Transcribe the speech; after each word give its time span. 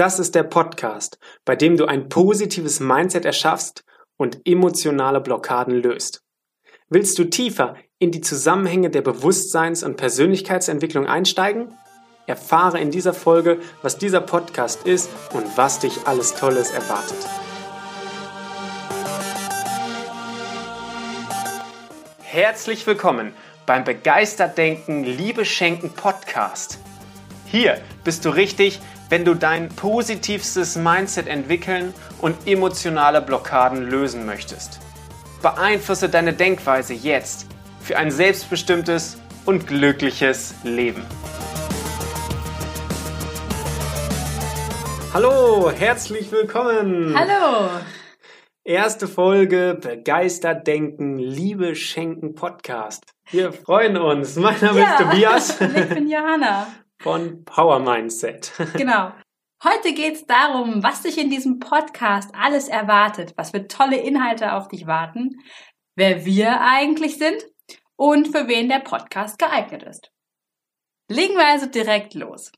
Das 0.00 0.18
ist 0.18 0.34
der 0.34 0.44
Podcast, 0.44 1.18
bei 1.44 1.56
dem 1.56 1.76
du 1.76 1.84
ein 1.84 2.08
positives 2.08 2.80
Mindset 2.80 3.26
erschaffst 3.26 3.84
und 4.16 4.40
emotionale 4.46 5.20
Blockaden 5.20 5.74
löst. 5.74 6.22
Willst 6.88 7.18
du 7.18 7.24
tiefer 7.24 7.76
in 7.98 8.10
die 8.10 8.22
Zusammenhänge 8.22 8.88
der 8.88 9.02
Bewusstseins- 9.02 9.82
und 9.82 9.98
Persönlichkeitsentwicklung 9.98 11.06
einsteigen? 11.06 11.74
Erfahre 12.26 12.80
in 12.80 12.90
dieser 12.90 13.12
Folge, 13.12 13.58
was 13.82 13.98
dieser 13.98 14.22
Podcast 14.22 14.86
ist 14.86 15.10
und 15.34 15.58
was 15.58 15.80
dich 15.80 16.06
alles 16.06 16.34
Tolles 16.34 16.70
erwartet. 16.70 17.18
Herzlich 22.22 22.86
willkommen 22.86 23.34
beim 23.66 23.84
Begeistert 23.84 24.56
Denken, 24.56 25.04
Liebe 25.04 25.44
Schenken 25.44 25.90
Podcast. 25.90 26.78
Hier 27.44 27.78
bist 28.02 28.24
du 28.24 28.30
richtig, 28.30 28.80
wenn 29.10 29.24
du 29.24 29.34
dein 29.34 29.68
positivstes 29.68 30.76
Mindset 30.76 31.26
entwickeln 31.26 31.92
und 32.20 32.36
emotionale 32.46 33.20
Blockaden 33.20 33.82
lösen 33.82 34.24
möchtest. 34.24 34.78
Beeinflusse 35.42 36.08
deine 36.08 36.32
Denkweise 36.32 36.94
jetzt 36.94 37.46
für 37.80 37.96
ein 37.98 38.10
selbstbestimmtes 38.10 39.18
und 39.46 39.66
glückliches 39.66 40.54
Leben. 40.62 41.02
Hallo, 45.12 45.72
herzlich 45.76 46.30
willkommen. 46.30 47.14
Hallo. 47.18 47.68
Erste 48.62 49.08
Folge 49.08 49.76
Begeistert 49.80 50.68
Denken, 50.68 51.18
Liebe 51.18 51.74
Schenken 51.74 52.36
Podcast. 52.36 53.02
Wir 53.32 53.52
freuen 53.52 53.96
uns. 53.96 54.36
Mein 54.36 54.60
Name 54.60 54.80
Ja. 54.80 54.92
ist 54.94 54.98
Tobias 54.98 55.60
Ich 55.60 55.88
bin 55.88 56.08
Johanna. 56.08 56.68
Von 57.00 57.44
Power 57.44 57.80
Mindset. 57.80 58.52
Genau. 58.74 59.12
Heute 59.62 59.92
geht's 59.92 60.24
darum, 60.24 60.82
was 60.82 61.02
dich 61.02 61.18
in 61.18 61.28
diesem 61.28 61.58
Podcast 61.58 62.30
alles 62.34 62.68
erwartet, 62.68 63.34
was 63.36 63.50
für 63.50 63.68
tolle 63.68 63.98
Inhalte 63.98 64.54
auf 64.54 64.68
dich 64.68 64.86
warten, 64.86 65.36
wer 65.96 66.24
wir 66.24 66.62
eigentlich 66.62 67.18
sind 67.18 67.44
und 67.96 68.28
für 68.28 68.48
wen 68.48 68.70
der 68.70 68.78
Podcast 68.78 69.38
geeignet 69.38 69.82
ist. 69.82 70.10
Legen 71.10 71.34
wir 71.34 71.46
also 71.46 71.66
direkt 71.66 72.14
los. 72.14 72.52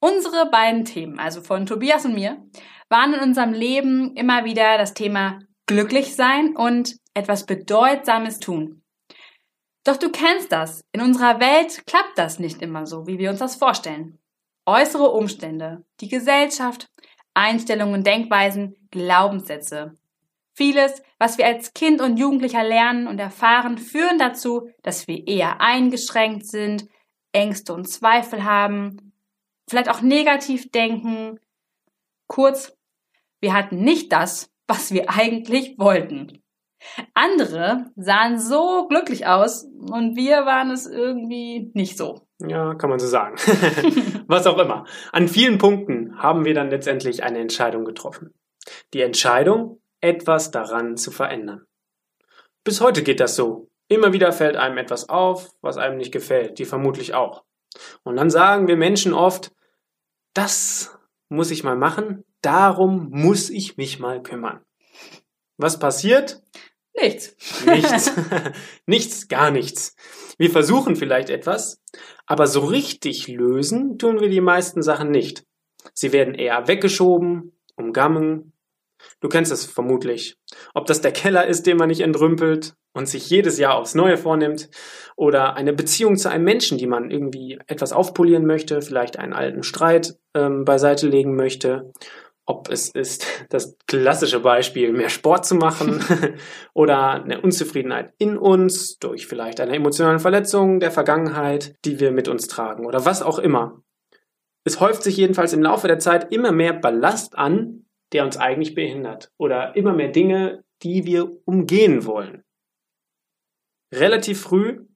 Unsere 0.00 0.50
beiden 0.50 0.84
Themen, 0.84 1.20
also 1.20 1.42
von 1.42 1.64
Tobias 1.64 2.04
und 2.04 2.14
mir, 2.14 2.44
waren 2.88 3.14
in 3.14 3.20
unserem 3.20 3.52
Leben 3.52 4.16
immer 4.16 4.44
wieder 4.44 4.78
das 4.78 4.94
Thema 4.94 5.38
glücklich 5.66 6.16
sein 6.16 6.56
und 6.56 6.96
etwas 7.14 7.46
Bedeutsames 7.46 8.40
tun. 8.40 8.82
Doch 9.86 9.96
du 9.96 10.10
kennst 10.10 10.50
das. 10.50 10.84
In 10.90 11.00
unserer 11.00 11.38
Welt 11.38 11.86
klappt 11.86 12.18
das 12.18 12.40
nicht 12.40 12.60
immer 12.60 12.86
so, 12.86 13.06
wie 13.06 13.18
wir 13.18 13.30
uns 13.30 13.38
das 13.38 13.54
vorstellen. 13.54 14.18
Äußere 14.66 15.10
Umstände, 15.10 15.84
die 16.00 16.08
Gesellschaft, 16.08 16.88
Einstellungen, 17.34 18.02
Denkweisen, 18.02 18.74
Glaubenssätze. 18.90 19.96
Vieles, 20.54 21.02
was 21.20 21.38
wir 21.38 21.46
als 21.46 21.72
Kind 21.72 22.00
und 22.00 22.16
Jugendlicher 22.16 22.64
lernen 22.64 23.06
und 23.06 23.20
erfahren, 23.20 23.78
führen 23.78 24.18
dazu, 24.18 24.70
dass 24.82 25.06
wir 25.06 25.28
eher 25.28 25.60
eingeschränkt 25.60 26.46
sind, 26.46 26.88
Ängste 27.30 27.72
und 27.72 27.88
Zweifel 27.88 28.42
haben, 28.42 29.12
vielleicht 29.68 29.88
auch 29.88 30.00
negativ 30.00 30.68
denken. 30.72 31.38
Kurz, 32.26 32.76
wir 33.40 33.52
hatten 33.52 33.82
nicht 33.84 34.10
das, 34.10 34.50
was 34.66 34.90
wir 34.90 35.10
eigentlich 35.10 35.78
wollten. 35.78 36.42
Andere 37.14 37.86
sahen 37.96 38.38
so 38.38 38.86
glücklich 38.88 39.26
aus 39.26 39.64
und 39.64 40.16
wir 40.16 40.46
waren 40.46 40.70
es 40.70 40.86
irgendwie 40.86 41.70
nicht 41.74 41.96
so. 41.96 42.26
Ja, 42.38 42.74
kann 42.74 42.90
man 42.90 42.98
so 42.98 43.06
sagen. 43.06 43.36
Was 44.26 44.46
auch 44.46 44.58
immer. 44.58 44.84
An 45.12 45.28
vielen 45.28 45.58
Punkten 45.58 46.18
haben 46.18 46.44
wir 46.44 46.54
dann 46.54 46.70
letztendlich 46.70 47.22
eine 47.24 47.38
Entscheidung 47.38 47.84
getroffen. 47.84 48.34
Die 48.92 49.00
Entscheidung, 49.00 49.80
etwas 50.00 50.50
daran 50.50 50.96
zu 50.96 51.10
verändern. 51.10 51.64
Bis 52.64 52.80
heute 52.80 53.02
geht 53.02 53.20
das 53.20 53.36
so. 53.36 53.68
Immer 53.88 54.12
wieder 54.12 54.32
fällt 54.32 54.56
einem 54.56 54.78
etwas 54.78 55.08
auf, 55.08 55.50
was 55.62 55.76
einem 55.76 55.96
nicht 55.96 56.12
gefällt, 56.12 56.58
die 56.58 56.64
vermutlich 56.64 57.14
auch. 57.14 57.44
Und 58.02 58.16
dann 58.16 58.30
sagen 58.30 58.68
wir 58.68 58.76
Menschen 58.76 59.14
oft, 59.14 59.52
das 60.34 60.98
muss 61.28 61.50
ich 61.50 61.64
mal 61.64 61.76
machen, 61.76 62.24
darum 62.42 63.08
muss 63.10 63.50
ich 63.50 63.76
mich 63.76 63.98
mal 63.98 64.22
kümmern. 64.22 64.60
Was 65.56 65.78
passiert? 65.78 66.42
Nichts. 67.00 67.36
Nichts. 67.66 68.12
nichts, 68.86 69.28
gar 69.28 69.50
nichts. 69.50 69.94
Wir 70.38 70.50
versuchen 70.50 70.96
vielleicht 70.96 71.30
etwas, 71.30 71.82
aber 72.26 72.46
so 72.46 72.60
richtig 72.60 73.28
lösen 73.28 73.98
tun 73.98 74.20
wir 74.20 74.28
die 74.28 74.40
meisten 74.40 74.82
Sachen 74.82 75.10
nicht. 75.10 75.44
Sie 75.94 76.12
werden 76.12 76.34
eher 76.34 76.68
weggeschoben, 76.68 77.52
umgangen. 77.76 78.52
Du 79.20 79.28
kennst 79.28 79.52
es 79.52 79.66
vermutlich. 79.66 80.38
Ob 80.74 80.86
das 80.86 81.00
der 81.00 81.12
Keller 81.12 81.46
ist, 81.46 81.66
den 81.66 81.76
man 81.76 81.88
nicht 81.88 82.00
entrümpelt 82.00 82.74
und 82.92 83.08
sich 83.08 83.28
jedes 83.28 83.58
Jahr 83.58 83.76
aufs 83.76 83.94
Neue 83.94 84.16
vornimmt, 84.16 84.70
oder 85.16 85.56
eine 85.56 85.72
Beziehung 85.72 86.16
zu 86.16 86.30
einem 86.30 86.44
Menschen, 86.44 86.76
die 86.76 86.86
man 86.86 87.10
irgendwie 87.10 87.58
etwas 87.66 87.92
aufpolieren 87.92 88.46
möchte, 88.46 88.82
vielleicht 88.82 89.18
einen 89.18 89.32
alten 89.32 89.62
Streit 89.62 90.18
ähm, 90.34 90.64
beiseite 90.64 91.08
legen 91.08 91.36
möchte, 91.36 91.92
ob 92.46 92.70
es 92.70 92.88
ist 92.88 93.26
das 93.50 93.76
klassische 93.86 94.40
Beispiel, 94.40 94.92
mehr 94.92 95.08
Sport 95.08 95.44
zu 95.44 95.56
machen 95.56 96.02
oder 96.74 97.22
eine 97.24 97.40
Unzufriedenheit 97.40 98.14
in 98.18 98.38
uns 98.38 98.98
durch 98.98 99.26
vielleicht 99.26 99.60
eine 99.60 99.74
emotionale 99.74 100.20
Verletzung 100.20 100.78
der 100.78 100.92
Vergangenheit, 100.92 101.74
die 101.84 101.98
wir 102.00 102.12
mit 102.12 102.28
uns 102.28 102.46
tragen 102.46 102.86
oder 102.86 103.04
was 103.04 103.22
auch 103.22 103.40
immer. 103.40 103.82
Es 104.64 104.80
häuft 104.80 105.02
sich 105.02 105.16
jedenfalls 105.16 105.52
im 105.52 105.62
Laufe 105.62 105.88
der 105.88 105.98
Zeit 105.98 106.32
immer 106.32 106.52
mehr 106.52 106.72
Ballast 106.72 107.36
an, 107.36 107.86
der 108.12 108.24
uns 108.24 108.36
eigentlich 108.36 108.74
behindert 108.74 109.32
oder 109.36 109.76
immer 109.76 109.92
mehr 109.92 110.08
Dinge, 110.08 110.64
die 110.82 111.04
wir 111.04 111.30
umgehen 111.44 112.06
wollen. 112.06 112.44
Relativ 113.92 114.40
früh 114.40 114.86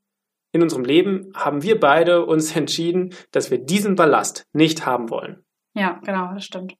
in 0.52 0.62
unserem 0.62 0.84
Leben 0.84 1.32
haben 1.34 1.62
wir 1.62 1.78
beide 1.78 2.26
uns 2.26 2.54
entschieden, 2.56 3.14
dass 3.32 3.50
wir 3.50 3.58
diesen 3.58 3.96
Ballast 3.96 4.46
nicht 4.52 4.86
haben 4.86 5.10
wollen. 5.10 5.44
Ja, 5.74 6.00
genau, 6.04 6.32
das 6.34 6.44
stimmt. 6.44 6.74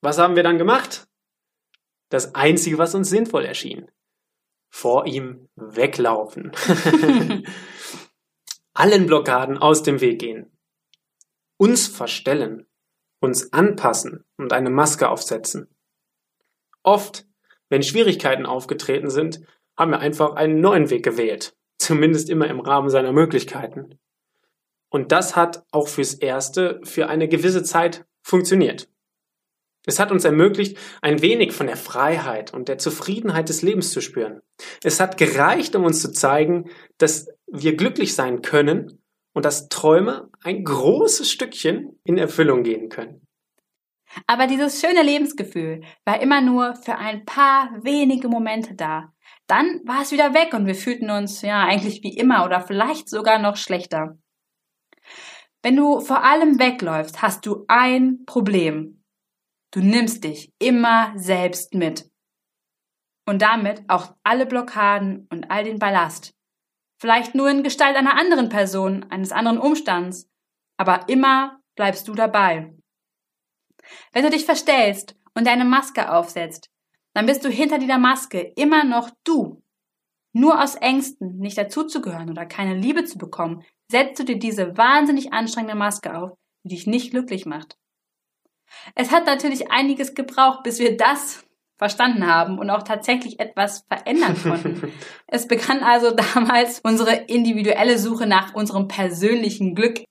Was 0.00 0.18
haben 0.18 0.36
wir 0.36 0.42
dann 0.42 0.58
gemacht? 0.58 1.08
Das 2.08 2.34
Einzige, 2.34 2.78
was 2.78 2.94
uns 2.94 3.10
sinnvoll 3.10 3.44
erschien. 3.44 3.90
Vor 4.70 5.06
ihm 5.06 5.48
weglaufen. 5.56 6.52
Allen 8.74 9.06
Blockaden 9.06 9.58
aus 9.58 9.82
dem 9.82 10.00
Weg 10.00 10.20
gehen. 10.20 10.56
Uns 11.56 11.88
verstellen. 11.88 12.66
Uns 13.20 13.52
anpassen 13.52 14.24
und 14.36 14.52
eine 14.52 14.70
Maske 14.70 15.08
aufsetzen. 15.08 15.74
Oft, 16.84 17.26
wenn 17.68 17.82
Schwierigkeiten 17.82 18.46
aufgetreten 18.46 19.10
sind, 19.10 19.40
haben 19.76 19.90
wir 19.90 19.98
einfach 19.98 20.36
einen 20.36 20.60
neuen 20.60 20.90
Weg 20.90 21.04
gewählt. 21.04 21.56
Zumindest 21.78 22.30
immer 22.30 22.46
im 22.48 22.60
Rahmen 22.60 22.90
seiner 22.90 23.12
Möglichkeiten. 23.12 23.98
Und 24.88 25.12
das 25.12 25.36
hat 25.36 25.64
auch 25.70 25.88
fürs 25.88 26.14
Erste 26.14 26.80
für 26.84 27.08
eine 27.08 27.28
gewisse 27.28 27.62
Zeit 27.62 28.06
funktioniert. 28.22 28.88
Es 29.88 29.98
hat 29.98 30.12
uns 30.12 30.26
ermöglicht, 30.26 30.76
ein 31.00 31.22
wenig 31.22 31.52
von 31.52 31.66
der 31.66 31.78
Freiheit 31.78 32.52
und 32.52 32.68
der 32.68 32.76
Zufriedenheit 32.76 33.48
des 33.48 33.62
Lebens 33.62 33.90
zu 33.90 34.02
spüren. 34.02 34.42
Es 34.84 35.00
hat 35.00 35.16
gereicht, 35.16 35.74
um 35.74 35.84
uns 35.84 36.02
zu 36.02 36.12
zeigen, 36.12 36.68
dass 36.98 37.28
wir 37.46 37.74
glücklich 37.74 38.14
sein 38.14 38.42
können 38.42 39.02
und 39.32 39.46
dass 39.46 39.70
Träume 39.70 40.28
ein 40.42 40.62
großes 40.62 41.30
Stückchen 41.30 41.98
in 42.04 42.18
Erfüllung 42.18 42.64
gehen 42.64 42.90
können. 42.90 43.26
Aber 44.26 44.46
dieses 44.46 44.78
schöne 44.78 45.02
Lebensgefühl 45.02 45.80
war 46.04 46.20
immer 46.20 46.42
nur 46.42 46.74
für 46.76 46.96
ein 46.96 47.24
paar 47.24 47.70
wenige 47.82 48.28
Momente 48.28 48.74
da. 48.74 49.14
Dann 49.46 49.80
war 49.86 50.02
es 50.02 50.12
wieder 50.12 50.34
weg 50.34 50.52
und 50.52 50.66
wir 50.66 50.74
fühlten 50.74 51.08
uns 51.08 51.40
ja 51.40 51.64
eigentlich 51.64 52.02
wie 52.02 52.14
immer 52.14 52.44
oder 52.44 52.60
vielleicht 52.60 53.08
sogar 53.08 53.38
noch 53.38 53.56
schlechter. 53.56 54.18
Wenn 55.62 55.76
du 55.76 56.00
vor 56.00 56.24
allem 56.24 56.58
wegläufst, 56.58 57.22
hast 57.22 57.46
du 57.46 57.64
ein 57.68 58.24
Problem. 58.26 58.97
Du 59.70 59.80
nimmst 59.80 60.24
dich 60.24 60.52
immer 60.58 61.12
selbst 61.16 61.74
mit. 61.74 62.10
Und 63.26 63.42
damit 63.42 63.82
auch 63.88 64.14
alle 64.22 64.46
Blockaden 64.46 65.26
und 65.30 65.50
all 65.50 65.64
den 65.64 65.78
Ballast. 65.78 66.34
Vielleicht 67.00 67.34
nur 67.34 67.50
in 67.50 67.62
Gestalt 67.62 67.96
einer 67.96 68.16
anderen 68.16 68.48
Person, 68.48 69.04
eines 69.10 69.30
anderen 69.30 69.58
Umstands. 69.58 70.26
Aber 70.78 71.08
immer 71.08 71.60
bleibst 71.76 72.08
du 72.08 72.14
dabei. 72.14 72.74
Wenn 74.12 74.24
du 74.24 74.30
dich 74.30 74.44
verstellst 74.44 75.16
und 75.34 75.46
deine 75.46 75.64
Maske 75.64 76.10
aufsetzt, 76.12 76.70
dann 77.14 77.26
bist 77.26 77.44
du 77.44 77.50
hinter 77.50 77.78
dieser 77.78 77.98
Maske 77.98 78.52
immer 78.56 78.84
noch 78.84 79.10
du. 79.24 79.62
Nur 80.32 80.62
aus 80.62 80.76
Ängsten, 80.76 81.38
nicht 81.38 81.58
dazuzugehören 81.58 82.30
oder 82.30 82.46
keine 82.46 82.74
Liebe 82.74 83.04
zu 83.04 83.18
bekommen, 83.18 83.64
setzt 83.90 84.18
du 84.18 84.24
dir 84.24 84.38
diese 84.38 84.76
wahnsinnig 84.76 85.32
anstrengende 85.32 85.76
Maske 85.76 86.16
auf, 86.16 86.32
die 86.64 86.70
dich 86.74 86.86
nicht 86.86 87.10
glücklich 87.10 87.46
macht. 87.46 87.76
Es 88.94 89.10
hat 89.12 89.26
natürlich 89.26 89.70
einiges 89.70 90.14
gebraucht, 90.14 90.62
bis 90.62 90.78
wir 90.78 90.96
das 90.96 91.44
verstanden 91.78 92.26
haben 92.26 92.58
und 92.58 92.70
auch 92.70 92.82
tatsächlich 92.82 93.38
etwas 93.38 93.86
verändern 93.88 94.36
konnten. 94.42 94.92
es 95.28 95.46
begann 95.46 95.82
also 95.82 96.10
damals 96.10 96.80
unsere 96.80 97.12
individuelle 97.28 97.98
Suche 97.98 98.26
nach 98.26 98.54
unserem 98.54 98.88
persönlichen 98.88 99.74
Glück. 99.74 100.02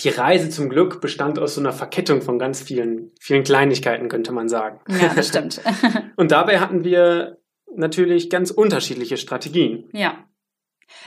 die 0.00 0.08
Reise 0.08 0.48
zum 0.48 0.68
Glück 0.68 1.00
bestand 1.00 1.38
aus 1.38 1.56
so 1.56 1.60
einer 1.60 1.72
Verkettung 1.72 2.22
von 2.22 2.38
ganz 2.38 2.62
vielen, 2.62 3.10
vielen 3.20 3.42
Kleinigkeiten, 3.42 4.08
könnte 4.08 4.32
man 4.32 4.48
sagen. 4.48 4.80
Ja, 4.88 5.12
das 5.14 5.28
stimmt. 5.28 5.60
Und 6.16 6.30
dabei 6.30 6.60
hatten 6.60 6.84
wir 6.84 7.38
natürlich 7.74 8.30
ganz 8.30 8.50
unterschiedliche 8.50 9.16
Strategien. 9.16 9.88
Ja. 9.92 10.24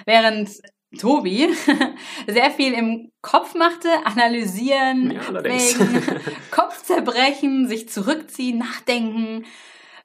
Während 0.06 0.50
Tobi 0.96 1.50
sehr 2.28 2.52
viel 2.52 2.74
im 2.74 3.12
Kopf 3.22 3.56
machte, 3.56 3.90
analysieren, 4.06 5.12
Ja, 5.12 5.22
abwägen, 5.22 6.04
Kopfzerbrechen, 6.52 7.68
sich 7.68 7.90
zurückziehen, 7.90 8.60
nachdenken, 8.60 9.46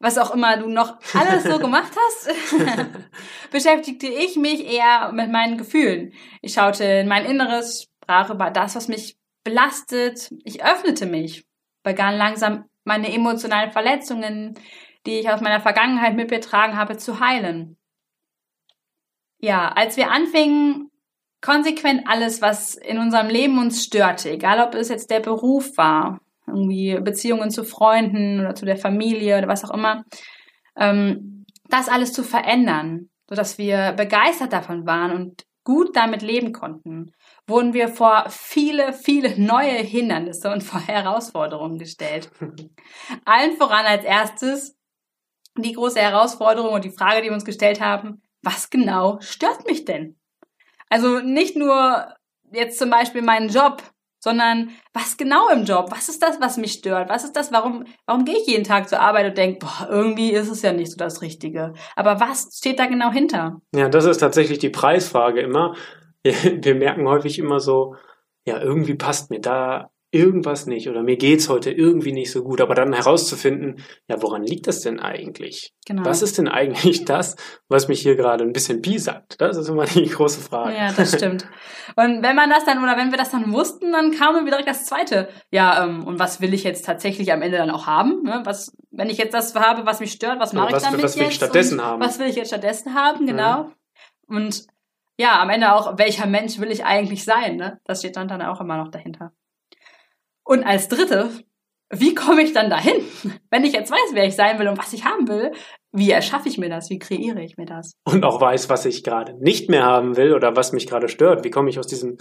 was 0.01 0.19
auch 0.19 0.35
immer 0.35 0.57
du 0.57 0.69
noch 0.69 0.99
alles 1.15 1.45
so 1.45 1.59
gemacht 1.59 1.93
hast, 1.95 2.31
beschäftigte 3.51 4.07
ich 4.07 4.37
mich 4.37 4.67
eher 4.67 5.13
mit 5.13 5.31
meinen 5.31 5.59
Gefühlen. 5.59 6.13
Ich 6.41 6.55
schaute 6.55 6.85
in 6.85 7.09
mein 7.09 7.27
Inneres, 7.27 7.89
sprach 8.03 8.31
über 8.31 8.51
das, 8.51 8.75
was 8.77 8.89
mich 8.89 9.17
belastet. 9.45 10.31
Ich 10.45 10.65
öffnete 10.65 11.07
mich, 11.07 11.45
begann 11.83 12.17
langsam 12.17 12.65
meine 12.85 13.13
emotionalen 13.13 13.71
Verletzungen, 13.71 14.59
die 15.07 15.19
ich 15.21 15.31
aus 15.31 15.41
meiner 15.41 15.61
Vergangenheit 15.61 16.15
mit 16.15 16.29
betragen 16.29 16.77
habe, 16.77 16.97
zu 16.97 17.21
heilen. 17.21 17.77
Ja, 19.41 19.73
als 19.73 19.97
wir 19.97 20.11
anfingen, 20.11 20.91
konsequent 21.41 22.03
alles, 22.07 22.43
was 22.43 22.75
in 22.75 22.99
unserem 22.99 23.29
Leben 23.29 23.59
uns 23.59 23.85
störte, 23.85 24.31
egal 24.31 24.61
ob 24.61 24.75
es 24.75 24.89
jetzt 24.89 25.11
der 25.11 25.21
Beruf 25.21 25.77
war, 25.77 26.21
irgendwie 26.47 26.99
Beziehungen 27.01 27.51
zu 27.51 27.65
Freunden 27.65 28.41
oder 28.41 28.55
zu 28.55 28.67
der 28.67 28.77
Familie 28.77 29.39
oder 29.39 29.49
was 29.49 29.65
auch 29.65 29.75
immer, 29.75 30.05
ähm, 30.77 31.45
das 31.69 31.89
alles 31.89 32.13
zu 32.13 32.23
verändern, 32.23 33.09
sodass 33.29 33.57
wir 33.57 33.93
begeistert 33.93 34.53
davon 34.53 34.87
waren 34.87 35.13
und 35.13 35.45
gut 35.65 35.95
damit 35.95 36.23
leben 36.23 36.53
konnten, 36.53 37.13
wurden 37.47 37.75
wir 37.75 37.89
vor 37.89 38.27
viele, 38.29 38.93
viele 38.93 39.41
neue 39.41 39.73
Hindernisse 39.73 40.51
und 40.51 40.63
vor 40.63 40.81
Herausforderungen 40.81 41.79
gestellt. 41.79 42.31
Allen 43.25 43.57
voran 43.57 43.87
als 43.87 44.05
erstes 44.05 44.77
die 45.57 45.73
große 45.73 46.01
Herausforderung 46.01 46.73
und 46.73 46.85
die 46.85 46.91
Frage, 46.91 47.23
die 47.23 47.29
wir 47.29 47.35
uns 47.35 47.45
gestellt 47.45 47.81
haben, 47.81 48.23
was 48.43 48.71
genau 48.71 49.19
stört 49.21 49.67
mich 49.67 49.85
denn? 49.85 50.19
Also 50.89 51.21
nicht 51.21 51.57
nur 51.57 52.15
jetzt 52.53 52.79
zum 52.79 52.91
Beispiel 52.91 53.23
meinen 53.23 53.49
Job, 53.49 53.83
sondern 54.19 54.71
was 54.93 55.17
genau 55.17 55.49
im 55.49 55.65
Job? 55.65 55.87
Was 55.91 56.09
ist 56.09 56.23
das, 56.23 56.41
was 56.41 56.59
mich 56.59 56.73
stört? 56.73 57.09
Was 57.09 57.25
ist 57.25 57.35
das, 57.37 57.53
warum, 57.53 57.85
warum 58.07 58.25
gehe 58.25 58.37
ich 58.37 58.47
jeden 58.47 58.65
Tag 58.65 58.89
zur 58.89 59.01
Arbeit 59.01 59.31
und 59.31 59.39
denke, 59.39 59.61
boah, 59.61 59.89
irgendwie 59.89 60.33
ist 60.33 60.49
es 60.49 60.63
ja 60.63 60.73
nicht 60.73 60.91
so 60.91 60.97
das 60.97 61.23
Richtige. 61.23 61.73
Aber 61.97 62.21
was 62.21 62.51
steht 62.57 62.79
da 62.79 62.87
genau 62.87 63.11
hinter? 63.11 63.61
Ja, 63.75 63.89
das 63.89 64.05
ist 64.05 64.19
tatsächlich 64.19 64.59
die 64.59 64.69
Preisfrage 64.69 65.41
immer. 65.41 65.75
Wir 66.23 66.75
merken 66.75 67.09
häufig 67.09 67.39
immer 67.39 67.61
so, 67.61 67.97
ja, 68.45 68.61
irgendwie 68.61 68.95
passt 68.95 69.31
mir 69.31 69.41
da 69.41 69.91
irgendwas 70.13 70.67
nicht 70.67 70.89
oder 70.89 71.03
mir 71.03 71.17
geht's 71.17 71.49
heute 71.49 71.71
irgendwie 71.71 72.13
nicht 72.13 72.33
so 72.33 72.43
gut. 72.43 72.61
Aber 72.61 72.75
dann 72.75 72.93
herauszufinden, 72.93 73.83
ja, 74.09 74.21
woran 74.21 74.43
liegt 74.43 74.67
das 74.67 74.81
denn 74.81 74.99
eigentlich? 74.99 75.73
Genau. 75.87 76.05
Was 76.05 76.23
ist 76.23 76.37
denn 76.39 76.49
eigentlich 76.49 77.05
das, 77.05 77.37
was 77.69 77.87
mich 77.89 78.01
hier 78.01 78.17
gerade 78.17 78.43
ein 78.45 78.53
bisschen 78.53 78.83
piesackt? 78.83 79.41
Das 79.41 79.57
ist 79.57 79.69
immer 79.69 79.85
die 79.87 80.07
große 80.09 80.41
Frage. 80.41 80.77
Ja, 80.77 80.93
das 80.93 81.15
stimmt. 81.17 81.47
Und 81.97 82.23
wenn 82.23 82.35
man 82.35 82.51
das 82.51 82.65
dann, 82.65 82.83
oder 82.83 82.97
wenn 82.97 83.11
wir 83.11 83.19
das 83.19 83.31
dann 83.31 83.53
wussten, 83.53 83.93
dann 83.93 84.11
kam 84.11 84.35
dann 84.35 84.47
wieder 84.47 84.57
direkt 84.57 84.69
das 84.71 84.87
Zweite. 84.87 85.29
Ja, 85.53 85.85
ähm, 85.85 86.05
und 86.05 86.19
was 86.19 86.41
will 86.41 86.55
ich 86.55 86.65
jetzt 86.65 86.85
tatsächlich 86.85 87.33
am 87.33 87.43
Ende 87.43 87.59
dann 87.59 87.71
auch 87.71 87.87
haben? 87.87 88.23
Ne? 88.25 88.41
Was, 88.45 88.77
wenn 88.91 89.11
ich 89.11 89.19
jetzt 89.19 89.35
das 89.35 89.55
habe, 89.55 89.87
was 89.87 90.01
mich 90.01 90.13
stört, 90.13 90.41
was 90.41 90.53
mache 90.53 90.69
ich 90.69 90.75
was- 90.75 90.83
damit 90.83 91.03
was 91.03 91.17
will 91.17 91.23
ich 91.23 91.29
jetzt? 91.29 91.37
stattdessen 91.37 91.83
haben? 91.83 92.03
Was 92.03 92.19
will 92.19 92.27
ich 92.27 92.37
jetzt 92.37 92.49
stattdessen 92.49 92.95
haben, 92.95 93.27
genau. 93.27 93.71
Und 94.27 94.67
ja, 95.19 95.41
am 95.41 95.51
Ende 95.51 95.73
auch, 95.75 95.99
welcher 95.99 96.27
Mensch 96.27 96.59
will 96.59 96.71
ich 96.71 96.85
eigentlich 96.85 97.25
sein? 97.25 97.57
Ne? 97.57 97.79
Das 97.85 97.99
steht 98.01 98.17
dann, 98.17 98.27
dann 98.29 98.43
auch 98.43 98.61
immer 98.61 98.79
noch 98.79 98.89
dahinter. 98.91 99.33
Und 100.51 100.65
als 100.65 100.89
dritte, 100.89 101.31
wie 101.91 102.13
komme 102.13 102.43
ich 102.43 102.53
dann 102.53 102.71
dahin? 102.71 103.05
Wenn 103.51 103.63
ich 103.63 103.73
jetzt 103.73 103.93
weiß, 103.93 104.15
wer 104.15 104.27
ich 104.27 104.35
sein 104.35 104.59
will 104.59 104.67
und 104.67 104.79
was 104.79 104.93
ich 104.93 105.05
haben 105.05 105.29
will, 105.29 105.53
wie 105.93 106.11
erschaffe 106.11 106.49
ich 106.49 106.59
mir 106.59 106.69
das? 106.69 106.91
Wie 106.91 106.99
kreiere 106.99 107.41
ich 107.41 107.57
mir 107.57 107.67
das? 107.67 107.93
Und 108.03 108.25
auch 108.25 108.41
weiß, 108.41 108.69
was 108.69 108.85
ich 108.85 109.05
gerade 109.05 109.41
nicht 109.41 109.71
mehr 109.71 109.85
haben 109.85 110.17
will 110.17 110.35
oder 110.35 110.57
was 110.57 110.73
mich 110.73 110.89
gerade 110.89 111.09
stört. 111.09 111.45
Wie 111.45 111.51
komme 111.51 111.71
ich 111.71 111.79
aus 111.79 111.87
diesem, 111.87 112.17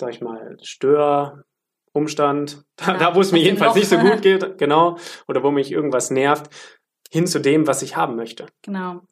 sag 0.00 0.10
ich 0.10 0.20
mal, 0.20 0.56
Störumstand, 0.62 2.64
da, 2.74 2.86
Ja, 2.86 2.98
da 2.98 3.14
wo 3.14 3.20
es 3.20 3.30
mir 3.30 3.38
jedenfalls 3.38 3.76
nicht 3.76 3.88
so 3.88 3.98
gut 3.98 4.22
geht, 4.22 4.58
genau, 4.58 4.96
oder 5.28 5.44
wo 5.44 5.52
mich 5.52 5.70
irgendwas 5.70 6.10
nervt, 6.10 6.52
hin 7.08 7.28
zu 7.28 7.38
dem, 7.38 7.68
was 7.68 7.82
ich 7.82 7.94
haben 7.94 8.16
möchte. 8.16 8.46
Genau. 8.62 9.02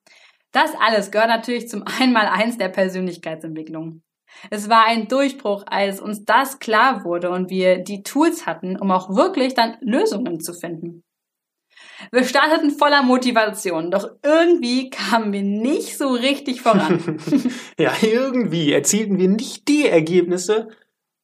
Das 0.50 0.72
alles 0.80 1.12
gehört 1.12 1.28
natürlich 1.28 1.68
zum 1.68 1.84
Einmaleins 2.00 2.58
der 2.58 2.70
Persönlichkeitsentwicklung. 2.70 4.02
Es 4.50 4.68
war 4.68 4.86
ein 4.86 5.08
Durchbruch, 5.08 5.64
als 5.66 6.00
uns 6.00 6.24
das 6.24 6.58
klar 6.58 7.04
wurde 7.04 7.30
und 7.30 7.50
wir 7.50 7.78
die 7.78 8.02
Tools 8.02 8.46
hatten, 8.46 8.78
um 8.78 8.90
auch 8.90 9.14
wirklich 9.14 9.54
dann 9.54 9.76
Lösungen 9.80 10.40
zu 10.40 10.54
finden. 10.54 11.04
Wir 12.12 12.24
starteten 12.24 12.70
voller 12.70 13.02
Motivation, 13.02 13.90
doch 13.90 14.08
irgendwie 14.22 14.90
kamen 14.90 15.32
wir 15.32 15.42
nicht 15.42 15.98
so 15.98 16.08
richtig 16.10 16.62
voran. 16.62 17.20
ja, 17.78 17.92
irgendwie 18.02 18.72
erzielten 18.72 19.18
wir 19.18 19.28
nicht 19.28 19.66
die 19.68 19.86
Ergebnisse, 19.86 20.68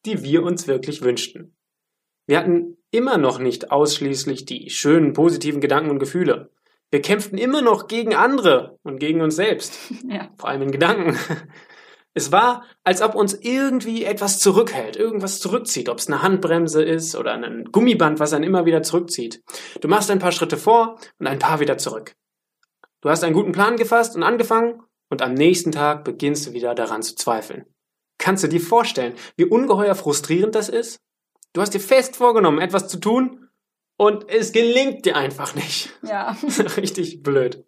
die 0.04 0.22
wir 0.22 0.42
uns 0.42 0.66
wirklich 0.66 1.02
wünschten. 1.02 1.56
Wir 2.26 2.38
hatten 2.38 2.76
immer 2.90 3.18
noch 3.18 3.38
nicht 3.38 3.70
ausschließlich 3.70 4.46
die 4.46 4.70
schönen, 4.70 5.12
positiven 5.12 5.60
Gedanken 5.60 5.90
und 5.90 5.98
Gefühle. 5.98 6.50
Wir 6.90 7.02
kämpften 7.02 7.38
immer 7.38 7.62
noch 7.62 7.88
gegen 7.88 8.14
andere 8.14 8.78
und 8.82 8.98
gegen 8.98 9.20
uns 9.20 9.36
selbst. 9.36 9.78
ja. 10.08 10.30
vor 10.38 10.48
allem 10.48 10.62
in 10.62 10.72
Gedanken. 10.72 11.18
Es 12.14 12.30
war, 12.30 12.64
als 12.84 13.02
ob 13.02 13.16
uns 13.16 13.34
irgendwie 13.34 14.04
etwas 14.04 14.38
zurückhält, 14.38 14.96
irgendwas 14.96 15.40
zurückzieht, 15.40 15.88
ob 15.88 15.98
es 15.98 16.06
eine 16.06 16.22
Handbremse 16.22 16.82
ist 16.82 17.16
oder 17.16 17.32
ein 17.32 17.64
Gummiband, 17.72 18.20
was 18.20 18.32
einen 18.32 18.44
immer 18.44 18.66
wieder 18.66 18.84
zurückzieht. 18.84 19.42
Du 19.80 19.88
machst 19.88 20.10
ein 20.10 20.20
paar 20.20 20.30
Schritte 20.30 20.56
vor 20.56 20.96
und 21.18 21.26
ein 21.26 21.40
paar 21.40 21.58
wieder 21.58 21.76
zurück. 21.76 22.14
Du 23.00 23.10
hast 23.10 23.24
einen 23.24 23.34
guten 23.34 23.52
Plan 23.52 23.76
gefasst 23.76 24.14
und 24.14 24.22
angefangen 24.22 24.80
und 25.10 25.22
am 25.22 25.34
nächsten 25.34 25.72
Tag 25.72 26.04
beginnst 26.04 26.46
du 26.46 26.52
wieder 26.52 26.74
daran 26.74 27.02
zu 27.02 27.16
zweifeln. 27.16 27.66
Kannst 28.18 28.44
du 28.44 28.48
dir 28.48 28.60
vorstellen, 28.60 29.14
wie 29.36 29.44
ungeheuer 29.44 29.96
frustrierend 29.96 30.54
das 30.54 30.68
ist? 30.68 31.00
Du 31.52 31.60
hast 31.60 31.74
dir 31.74 31.80
fest 31.80 32.16
vorgenommen, 32.16 32.60
etwas 32.60 32.88
zu 32.88 32.98
tun 32.98 33.48
und 33.96 34.28
es 34.28 34.52
gelingt 34.52 35.04
dir 35.04 35.16
einfach 35.16 35.54
nicht. 35.54 35.90
Ja. 36.02 36.36
Richtig 36.76 37.22
blöd. 37.22 37.64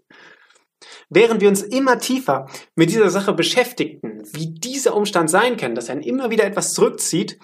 Während 1.09 1.41
wir 1.41 1.49
uns 1.49 1.63
immer 1.63 1.99
tiefer 1.99 2.47
mit 2.75 2.91
dieser 2.91 3.11
Sache 3.11 3.33
beschäftigten, 3.33 4.23
wie 4.33 4.49
dieser 4.49 4.97
Umstand 4.97 5.31
sein 5.31 5.57
kann, 5.57 5.75
dass 5.75 5.89
einen 5.89 6.03
immer 6.03 6.31
wieder 6.31 6.45
etwas 6.45 6.75
zurückzieht 6.75 7.39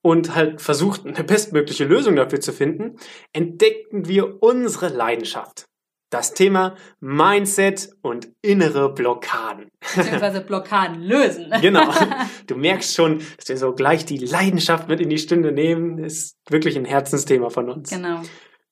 und 0.00 0.34
halt 0.34 0.60
versucht, 0.60 1.06
eine 1.06 1.24
bestmögliche 1.24 1.84
Lösung 1.84 2.16
dafür 2.16 2.40
zu 2.40 2.52
finden, 2.52 2.96
entdeckten 3.32 4.08
wir 4.08 4.42
unsere 4.42 4.88
Leidenschaft. 4.88 5.66
Das 6.10 6.34
Thema 6.34 6.74
Mindset 7.00 7.90
und 8.02 8.28
innere 8.42 8.92
Blockaden. 8.92 9.68
Beziehungsweise 9.96 10.42
Blockaden 10.42 11.00
lösen. 11.00 11.50
Genau. 11.62 11.90
Du 12.46 12.56
merkst 12.56 12.94
schon, 12.94 13.22
dass 13.38 13.48
wir 13.48 13.56
so 13.56 13.72
gleich 13.72 14.04
die 14.04 14.18
Leidenschaft 14.18 14.88
mit 14.88 15.00
in 15.00 15.08
die 15.08 15.18
Stunde 15.18 15.52
nehmen. 15.52 15.98
Ist 15.98 16.36
wirklich 16.50 16.76
ein 16.76 16.84
Herzensthema 16.84 17.48
von 17.48 17.70
uns. 17.70 17.88
Genau. 17.88 18.20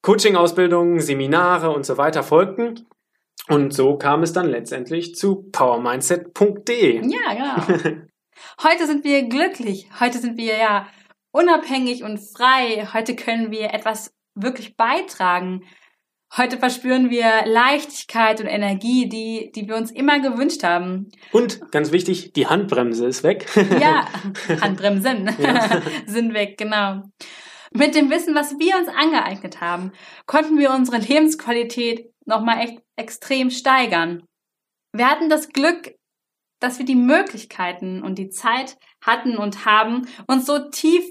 Coaching-Ausbildungen, 0.02 1.00
Seminare 1.00 1.70
und 1.70 1.86
so 1.86 1.96
weiter 1.96 2.22
folgten. 2.22 2.86
Und 3.50 3.74
so 3.74 3.96
kam 3.96 4.22
es 4.22 4.32
dann 4.32 4.48
letztendlich 4.48 5.16
zu 5.16 5.48
powermindset.de. 5.50 7.02
Ja, 7.08 7.34
genau. 7.66 8.00
Heute 8.62 8.86
sind 8.86 9.04
wir 9.04 9.28
glücklich. 9.28 9.88
Heute 9.98 10.18
sind 10.18 10.36
wir 10.36 10.56
ja 10.56 10.86
unabhängig 11.32 12.04
und 12.04 12.18
frei. 12.18 12.88
Heute 12.92 13.16
können 13.16 13.50
wir 13.50 13.74
etwas 13.74 14.12
wirklich 14.34 14.76
beitragen. 14.76 15.62
Heute 16.36 16.58
verspüren 16.58 17.10
wir 17.10 17.44
Leichtigkeit 17.44 18.40
und 18.40 18.46
Energie, 18.46 19.08
die, 19.08 19.50
die 19.52 19.66
wir 19.66 19.74
uns 19.74 19.90
immer 19.90 20.20
gewünscht 20.20 20.62
haben. 20.62 21.10
Und 21.32 21.72
ganz 21.72 21.90
wichtig, 21.90 22.32
die 22.32 22.46
Handbremse 22.46 23.06
ist 23.06 23.24
weg. 23.24 23.46
Ja, 23.80 24.06
Handbremsen 24.60 25.28
Ja. 25.38 25.82
sind 26.06 26.32
weg, 26.34 26.56
genau. 26.56 27.02
Mit 27.72 27.96
dem 27.96 28.10
Wissen, 28.10 28.34
was 28.34 28.58
wir 28.58 28.76
uns 28.76 28.88
angeeignet 28.88 29.60
haben, 29.60 29.90
konnten 30.26 30.56
wir 30.56 30.70
unsere 30.70 30.98
Lebensqualität 30.98 32.12
nochmal 32.26 32.60
echt 32.60 32.78
extrem 33.00 33.50
steigern. 33.50 34.24
Wir 34.92 35.10
hatten 35.10 35.28
das 35.28 35.48
Glück, 35.48 35.94
dass 36.60 36.78
wir 36.78 36.86
die 36.86 36.94
Möglichkeiten 36.94 38.02
und 38.02 38.18
die 38.18 38.28
Zeit 38.28 38.76
hatten 39.00 39.36
und 39.36 39.64
haben, 39.64 40.06
uns 40.26 40.46
so 40.46 40.70
tief 40.70 41.04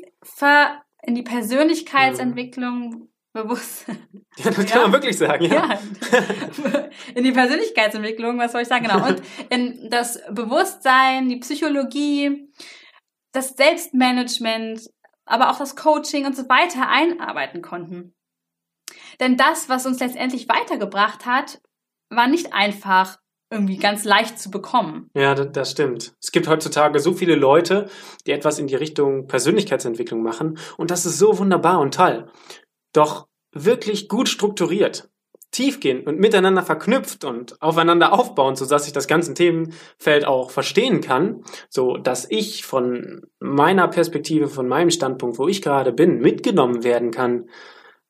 in 1.04 1.16
die 1.16 1.24
Persönlichkeitsentwicklung 1.24 3.10
bewusst, 3.34 3.86
Ja, 4.38 4.52
das 4.52 4.66
kann 4.68 4.84
man 4.84 4.94
wirklich 4.94 5.18
sagen. 5.18 5.46
Ja. 5.46 5.68
ja, 5.68 6.90
in 7.16 7.24
die 7.24 7.32
Persönlichkeitsentwicklung, 7.32 8.38
was 8.38 8.54
soll 8.54 8.62
ich 8.62 8.68
sagen, 8.68 8.88
genau, 8.88 9.06
und 9.06 9.22
in 9.50 9.90
das 9.90 10.20
Bewusstsein, 10.30 11.28
die 11.28 11.38
Psychologie, 11.38 12.50
das 13.34 13.50
Selbstmanagement, 13.50 14.90
aber 15.26 15.52
auch 15.52 15.60
das 15.60 15.76
Coaching 15.76 16.26
und 16.26 16.36
so 16.36 16.48
weiter 16.48 16.88
einarbeiten 16.88 17.62
konnten. 17.62 18.14
Denn 19.20 19.36
das, 19.36 19.68
was 19.68 19.86
uns 19.86 20.00
letztendlich 20.00 20.48
weitergebracht 20.48 21.26
hat, 21.26 21.60
war 22.10 22.28
nicht 22.28 22.54
einfach 22.54 23.18
irgendwie 23.52 23.78
ganz 23.78 24.04
leicht 24.04 24.38
zu 24.40 24.52
bekommen. 24.52 25.10
Ja, 25.16 25.34
das, 25.34 25.72
stimmt. 25.72 26.14
Es 26.22 26.32
gibt 26.32 26.48
heutzutage 26.48 27.00
so 27.00 27.14
viele 27.14 27.36
Leute, 27.36 27.90
die 28.28 28.32
etwas 28.32 28.60
in 28.60 28.68
die 28.68 28.76
Richtung 28.76 29.28
Persönlichkeitsentwicklung 29.28 30.22
machen 30.22 30.60
und 30.78 30.92
das 30.92 31.06
ist 31.06 31.18
so 31.18 31.38
wunderbar 31.40 31.80
und 31.80 31.96
toll. 31.96 32.32
Doch 32.94 33.28
wirklich 33.52 34.08
gut 34.08 34.30
strukturiert, 34.30 35.10
tiefgehend 35.52 36.06
und 36.06 36.20
miteinander 36.20 36.62
verknüpft 36.62 37.26
und 37.26 37.60
aufeinander 37.60 38.14
aufbauend, 38.14 38.58
so 38.58 38.68
dass 38.68 38.86
ich 38.86 38.94
das 38.94 39.08
ganze 39.08 39.34
Themenfeld 39.34 40.26
auch 40.26 40.52
verstehen 40.52 41.02
kann, 41.02 41.44
so 41.70 41.98
dass 41.98 42.30
ich 42.30 42.66
von 42.66 43.26
meiner 43.40 43.88
Perspektive, 43.88 44.48
von 44.48 44.68
meinem 44.68 44.92
Standpunkt, 44.92 45.40
wo 45.40 45.48
ich 45.48 45.64
gerade 45.64 45.92
bin, 45.92 46.20
mitgenommen 46.20 46.84
werden 46.84 47.10
kann, 47.10 47.50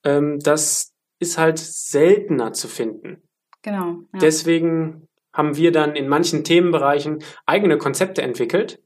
ähm, 0.03 0.39
das 0.39 0.94
ist 1.20 1.38
halt 1.38 1.60
seltener 1.60 2.51
zu 2.51 2.68
finden. 2.68 3.24
Genau. 3.61 3.99
Ja. 4.13 4.19
Deswegen 4.19 5.07
haben 5.33 5.55
wir 5.55 5.71
dann 5.71 5.95
in 5.95 6.07
manchen 6.07 6.43
Themenbereichen 6.43 7.23
eigene 7.45 7.77
Konzepte 7.77 8.21
entwickelt, 8.21 8.81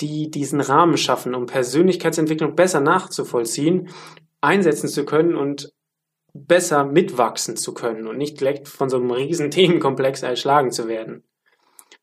die 0.00 0.30
diesen 0.30 0.60
Rahmen 0.60 0.96
schaffen, 0.96 1.34
um 1.34 1.46
Persönlichkeitsentwicklung 1.46 2.54
besser 2.54 2.80
nachzuvollziehen, 2.80 3.90
einsetzen 4.40 4.88
zu 4.88 5.04
können 5.04 5.36
und 5.36 5.72
besser 6.32 6.84
mitwachsen 6.84 7.56
zu 7.56 7.74
können 7.74 8.06
und 8.06 8.16
nicht 8.16 8.40
direkt 8.40 8.68
von 8.68 8.88
so 8.88 8.96
einem 8.96 9.10
riesen 9.10 9.50
Themenkomplex 9.50 10.22
erschlagen 10.22 10.70
zu 10.70 10.88
werden. 10.88 11.24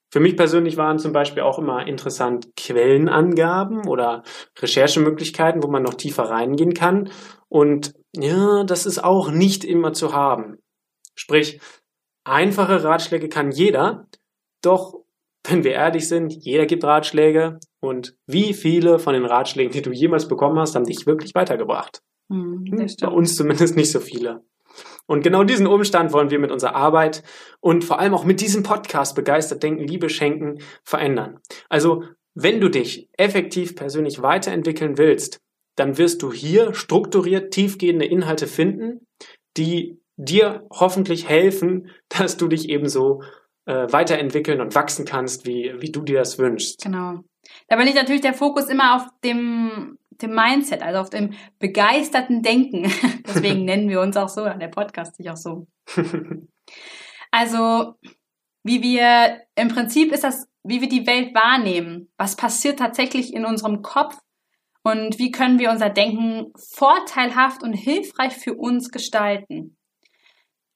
Für 0.10 0.22
mich 0.22 0.38
persönlich 0.38 0.78
waren 0.78 1.00
zum 1.00 1.12
Beispiel 1.12 1.44
auch 1.44 1.60
immer 1.60 1.86
interessant 1.86 2.56
Quellenangaben 2.56 3.88
oder 3.88 4.24
Recherchemöglichkeiten, 4.58 5.62
wo 5.64 5.68
man 5.68 5.84
noch 5.84 5.96
tiefer 5.96 6.24
reingehen 6.24 6.74
kann. 6.74 7.12
Und 7.50 7.94
ja, 8.16 8.64
das 8.64 8.86
ist 8.86 9.04
auch 9.04 9.32
nicht 9.32 9.66
immer 9.66 9.92
zu 9.92 10.14
haben. 10.14 10.60
Sprich, 11.14 11.60
einfache 12.28 12.84
Ratschläge 12.84 13.30
kann 13.30 13.52
jeder, 13.52 14.08
doch 14.62 15.04
wenn 15.46 15.64
wir 15.64 15.72
ehrlich 15.72 16.08
sind, 16.08 16.34
jeder 16.34 16.66
gibt 16.66 16.84
Ratschläge 16.84 17.60
und 17.80 18.16
wie 18.26 18.54
viele 18.54 19.00
von 19.00 19.14
den 19.14 19.26
Ratschlägen, 19.26 19.72
die 19.72 19.82
du 19.82 19.92
jemals 19.92 20.28
bekommen 20.28 20.60
hast, 20.60 20.76
haben 20.76 20.86
dich 20.86 21.06
wirklich 21.08 21.34
weitergebracht? 21.36 22.02
Hm, 22.30 22.66
Bei 23.02 23.08
uns 23.08 23.36
zumindest 23.36 23.76
nicht 23.76 23.92
so 23.92 24.00
viele. 24.00 24.44
Und 25.06 25.24
genau 25.24 25.44
diesen 25.44 25.68
Umstand 25.68 26.12
wollen 26.12 26.30
wir 26.30 26.40
mit 26.40 26.52
unserer 26.52 26.76
Arbeit 26.76 27.24
und 27.62 27.86
vor 27.86 28.00
allem 28.00 28.14
auch 28.14 28.26
mit 28.26 28.42
diesem 28.42 28.64
Podcast 28.64 29.16
begeistert 29.16 29.64
denken, 29.64 29.88
Liebe 29.88 30.10
schenken, 30.10 30.60
verändern. 30.84 31.40
Also, 31.70 32.04
wenn 32.36 32.60
du 32.60 32.70
dich 32.70 33.10
effektiv 33.14 33.76
persönlich 33.76 34.22
weiterentwickeln 34.22 34.98
willst, 34.98 35.40
dann 35.76 35.98
wirst 35.98 36.22
du 36.22 36.34
hier 36.34 36.74
strukturiert 36.74 37.54
tiefgehende 37.54 38.06
Inhalte 38.06 38.48
finden, 38.48 39.08
die 39.56 40.00
dir 40.18 40.66
hoffentlich 40.72 41.30
helfen, 41.30 41.90
dass 42.10 42.38
du 42.38 42.48
dich 42.48 42.70
ebenso 42.70 43.24
äh, 43.66 43.92
weiterentwickeln 43.92 44.62
und 44.62 44.76
wachsen 44.76 45.06
kannst, 45.06 45.46
wie, 45.46 45.74
wie 45.80 45.92
du 45.92 46.02
dir 46.02 46.20
das 46.20 46.38
wünschst. 46.38 46.84
Genau. 46.84 47.22
Da 47.70 47.82
liegt 47.82 47.96
natürlich 47.96 48.22
der 48.22 48.34
Fokus 48.34 48.66
immer 48.66 48.98
auf 48.98 49.08
dem 49.24 49.98
dem 50.22 50.34
Mindset, 50.34 50.82
also 50.82 51.00
auf 51.00 51.10
dem 51.10 51.34
begeisterten 51.60 52.42
Denken. 52.42 52.84
Deswegen 53.28 53.66
nennen 53.66 53.90
wir 53.90 54.02
uns 54.02 54.18
auch 54.18 54.30
so, 54.30 54.44
der 54.44 54.68
Podcast 54.68 55.16
sich 55.16 55.30
auch 55.30 55.38
so. 55.38 55.68
Also, 57.32 57.96
wie 58.64 58.82
wir, 58.82 59.42
im 59.56 59.70
Prinzip 59.70 60.12
ist 60.12 60.24
das, 60.24 60.48
wie 60.64 60.82
wir 60.82 60.90
die 60.90 61.08
Welt 61.08 61.34
wahrnehmen. 61.34 62.10
Was 62.18 62.36
passiert 62.36 62.80
tatsächlich 62.80 63.34
in 63.34 63.46
unserem 63.46 63.82
Kopf? 63.82 64.18
Und 64.84 65.20
wie 65.20 65.32
können 65.32 65.60
wir 65.60 65.70
unser 65.70 65.90
Denken 65.90 66.54
vorteilhaft 66.56 67.62
und 67.62 67.74
hilfreich 67.74 68.34
für 68.34 68.56
uns 68.56 68.90
gestalten? 68.90 69.77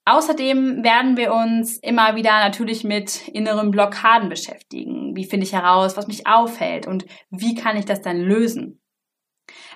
Außerdem 0.05 0.84
werden 0.84 1.15
wir 1.15 1.31
uns 1.34 1.77
immer 1.77 2.15
wieder 2.15 2.39
natürlich 2.39 2.84
mit 2.84 3.27
inneren 3.27 3.70
Blockaden 3.70 4.29
beschäftigen. 4.29 5.15
Wie 5.15 5.25
finde 5.25 5.46
ich 5.46 5.53
heraus, 5.53 5.96
was 5.96 6.08
mich 6.08 6.25
aufhält 6.25 6.88
und 6.88 7.05
wie 7.29 7.53
kann 7.53 7.77
ich 7.77 7.86
das 7.86 8.01
dann 8.01 8.20
lösen? 8.20 8.81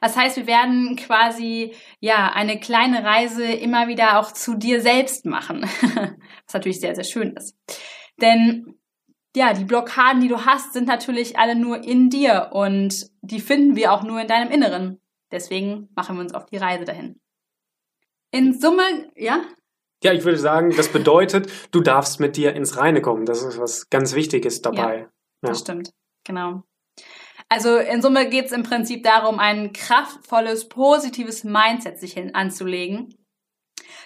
Das 0.01 0.17
heißt, 0.17 0.37
wir 0.37 0.47
werden 0.47 0.95
quasi 0.95 1.73
ja 1.99 2.31
eine 2.31 2.59
kleine 2.59 3.03
Reise 3.03 3.43
immer 3.43 3.87
wieder 3.87 4.19
auch 4.19 4.31
zu 4.31 4.55
dir 4.55 4.81
selbst 4.81 5.25
machen, 5.25 5.61
was 6.45 6.53
natürlich 6.53 6.79
sehr 6.79 6.95
sehr 6.95 7.03
schön 7.03 7.35
ist. 7.35 7.55
Denn 8.21 8.75
ja, 9.35 9.53
die 9.53 9.65
Blockaden, 9.65 10.21
die 10.21 10.27
du 10.27 10.45
hast, 10.45 10.73
sind 10.73 10.87
natürlich 10.87 11.37
alle 11.37 11.55
nur 11.55 11.83
in 11.83 12.09
dir 12.09 12.51
und 12.53 13.09
die 13.21 13.41
finden 13.41 13.75
wir 13.75 13.91
auch 13.91 14.03
nur 14.03 14.21
in 14.21 14.27
deinem 14.27 14.49
Inneren. 14.49 15.01
Deswegen 15.31 15.89
machen 15.95 16.15
wir 16.15 16.21
uns 16.21 16.33
auf 16.33 16.45
die 16.45 16.57
Reise 16.57 16.85
dahin. 16.85 17.19
In 18.31 18.57
Summe, 18.57 19.11
ja? 19.15 19.41
Ja, 20.03 20.13
ich 20.13 20.23
würde 20.23 20.37
sagen, 20.37 20.73
das 20.75 20.89
bedeutet, 20.89 21.51
du 21.71 21.81
darfst 21.81 22.19
mit 22.19 22.37
dir 22.37 22.53
ins 22.53 22.77
Reine 22.77 23.01
kommen. 23.01 23.25
Das 23.25 23.43
ist 23.43 23.59
was 23.59 23.89
ganz 23.89 24.13
Wichtiges 24.13 24.61
dabei. 24.61 24.99
Ja, 24.99 25.09
das 25.41 25.59
ja. 25.59 25.63
stimmt. 25.63 25.91
Genau. 26.25 26.63
Also 27.49 27.77
in 27.77 28.01
Summe 28.01 28.29
geht 28.29 28.45
es 28.45 28.51
im 28.51 28.63
Prinzip 28.63 29.03
darum, 29.03 29.39
ein 29.39 29.71
kraftvolles, 29.71 30.67
positives 30.67 31.43
Mindset 31.43 31.99
sich 31.99 32.13
hin 32.13 32.33
anzulegen. 32.33 33.15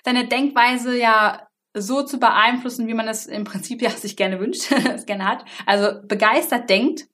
Seine 0.03 0.27
Denkweise 0.27 0.97
ja 0.97 1.47
so 1.75 2.03
zu 2.03 2.19
beeinflussen, 2.19 2.87
wie 2.87 2.93
man 2.93 3.07
es 3.07 3.25
im 3.25 3.43
Prinzip 3.43 3.81
ja 3.81 3.89
sich 3.89 4.17
gerne 4.17 4.39
wünscht, 4.39 4.71
es 4.93 5.05
gerne 5.05 5.25
hat. 5.25 5.45
Also 5.65 6.01
begeistert 6.05 6.69
denkt 6.69 7.07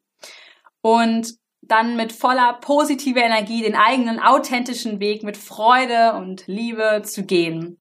und 0.81 1.35
dann 1.61 1.95
mit 1.95 2.13
voller 2.13 2.53
positiver 2.61 3.21
Energie 3.21 3.63
den 3.63 3.75
eigenen 3.75 4.19
authentischen 4.19 4.99
Weg 4.99 5.23
mit 5.23 5.37
Freude 5.37 6.13
und 6.13 6.45
Liebe 6.45 7.01
zu 7.03 7.25
gehen. 7.25 7.79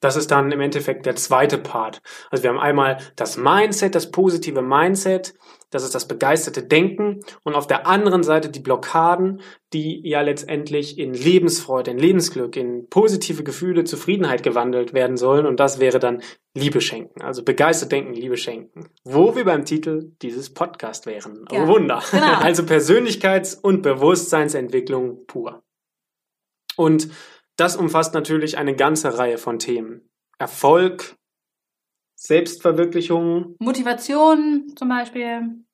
Das 0.00 0.16
ist 0.16 0.30
dann 0.30 0.52
im 0.52 0.60
Endeffekt 0.60 1.06
der 1.06 1.16
zweite 1.16 1.58
Part. 1.58 2.00
Also 2.30 2.44
wir 2.44 2.50
haben 2.50 2.60
einmal 2.60 2.98
das 3.16 3.36
Mindset, 3.36 3.94
das 3.94 4.10
positive 4.10 4.62
Mindset, 4.62 5.34
das 5.70 5.84
ist 5.84 5.94
das 5.94 6.08
begeisterte 6.08 6.62
Denken 6.62 7.20
und 7.44 7.54
auf 7.54 7.66
der 7.66 7.86
anderen 7.86 8.22
Seite 8.22 8.48
die 8.48 8.60
Blockaden, 8.60 9.42
die 9.72 10.00
ja 10.08 10.22
letztendlich 10.22 10.98
in 10.98 11.12
Lebensfreude, 11.12 11.90
in 11.90 11.98
Lebensglück, 11.98 12.56
in 12.56 12.88
positive 12.88 13.42
Gefühle, 13.42 13.84
Zufriedenheit 13.84 14.42
gewandelt 14.42 14.94
werden 14.94 15.16
sollen 15.16 15.46
und 15.46 15.60
das 15.60 15.78
wäre 15.78 15.98
dann 15.98 16.22
Liebe 16.54 16.80
schenken. 16.80 17.20
Also 17.20 17.42
begeistert 17.44 17.92
denken, 17.92 18.14
Liebe 18.14 18.36
schenken. 18.36 18.88
Wo 19.04 19.36
wir 19.36 19.44
beim 19.44 19.64
Titel 19.64 20.12
dieses 20.22 20.54
Podcast 20.54 21.06
wären. 21.06 21.44
Oh 21.50 21.54
ja, 21.54 21.64
oh 21.64 21.68
Wunder. 21.68 22.02
Genau. 22.10 22.26
Also 22.40 22.62
Persönlichkeits- 22.62 23.60
und 23.60 23.82
Bewusstseinsentwicklung 23.82 25.26
pur. 25.26 25.62
Und 26.76 27.08
das 27.58 27.76
umfasst 27.76 28.14
natürlich 28.14 28.56
eine 28.56 28.74
ganze 28.74 29.18
Reihe 29.18 29.36
von 29.36 29.58
Themen. 29.58 30.08
Erfolg, 30.38 31.16
Selbstverwirklichung, 32.14 33.56
Motivation 33.58 34.72
zum 34.76 34.88
Beispiel, 34.88 35.64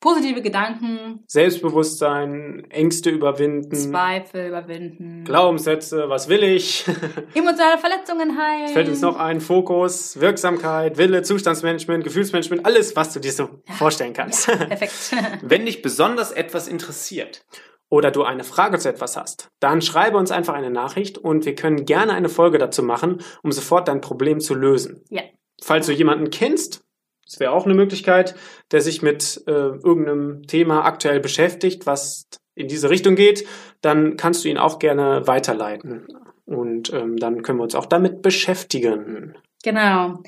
positive 0.00 0.42
Gedanken, 0.42 1.24
Selbstbewusstsein, 1.26 2.66
Ängste 2.70 3.10
überwinden, 3.10 3.74
Zweifel 3.74 4.48
überwinden, 4.48 5.24
Glaubenssätze, 5.24 6.08
was 6.08 6.28
will 6.28 6.42
ich? 6.42 6.84
Emotionale 7.34 7.78
Verletzungen 7.78 8.38
heilen. 8.38 8.68
Fällt 8.68 8.88
uns 8.88 9.00
noch 9.00 9.18
ein, 9.18 9.40
Fokus, 9.40 10.20
Wirksamkeit, 10.20 10.98
Wille, 10.98 11.22
Zustandsmanagement, 11.22 12.04
Gefühlsmanagement, 12.04 12.66
alles, 12.66 12.94
was 12.94 13.14
du 13.14 13.20
dir 13.20 13.32
so 13.32 13.48
ja. 13.66 13.74
vorstellen 13.74 14.12
kannst. 14.12 14.48
Ja, 14.48 14.56
perfekt. 14.56 14.92
Wenn 15.42 15.64
dich 15.64 15.80
besonders 15.80 16.32
etwas 16.32 16.68
interessiert, 16.68 17.44
oder 17.88 18.10
du 18.10 18.24
eine 18.24 18.44
Frage 18.44 18.78
zu 18.78 18.88
etwas 18.88 19.16
hast, 19.16 19.50
dann 19.60 19.80
schreibe 19.82 20.16
uns 20.16 20.30
einfach 20.30 20.54
eine 20.54 20.70
Nachricht 20.70 21.18
und 21.18 21.44
wir 21.44 21.54
können 21.54 21.84
gerne 21.84 22.12
eine 22.12 22.28
Folge 22.28 22.58
dazu 22.58 22.82
machen, 22.82 23.22
um 23.42 23.52
sofort 23.52 23.88
dein 23.88 24.00
Problem 24.00 24.40
zu 24.40 24.54
lösen. 24.54 25.04
Ja. 25.08 25.22
Falls 25.62 25.86
du 25.86 25.92
jemanden 25.92 26.30
kennst, 26.30 26.84
das 27.24 27.40
wäre 27.40 27.52
auch 27.52 27.64
eine 27.64 27.74
Möglichkeit, 27.74 28.34
der 28.70 28.80
sich 28.80 29.02
mit 29.02 29.42
äh, 29.46 29.50
irgendeinem 29.50 30.46
Thema 30.46 30.84
aktuell 30.84 31.20
beschäftigt, 31.20 31.86
was 31.86 32.28
in 32.54 32.68
diese 32.68 32.88
Richtung 32.88 33.16
geht, 33.16 33.46
dann 33.82 34.16
kannst 34.16 34.44
du 34.44 34.48
ihn 34.48 34.58
auch 34.58 34.78
gerne 34.78 35.26
weiterleiten. 35.26 36.06
Und 36.44 36.92
ähm, 36.92 37.16
dann 37.16 37.42
können 37.42 37.58
wir 37.58 37.64
uns 37.64 37.74
auch 37.74 37.86
damit 37.86 38.22
beschäftigen. 38.22 39.36
Genau. 39.64 40.22